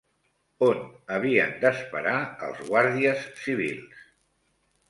[0.67, 0.79] On
[1.17, 2.15] havien d'esperar
[2.47, 4.05] els Guàrdies Civils?